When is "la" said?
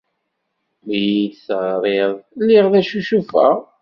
2.69-2.81